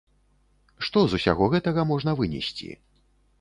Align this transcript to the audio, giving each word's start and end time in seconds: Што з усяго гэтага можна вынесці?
Што 0.87 1.03
з 1.11 1.19
усяго 1.19 1.49
гэтага 1.57 1.85
можна 1.91 2.11
вынесці? 2.23 2.73